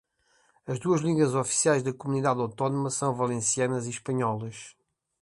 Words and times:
As 0.71 0.79
duas 0.83 1.01
línguas 1.07 1.35
oficiais 1.35 1.83
da 1.83 1.93
comunidade 1.93 2.39
autônoma 2.41 2.89
são 2.89 3.13
valencianas 3.13 3.85
e 3.85 3.91
espanholas. 3.91 4.75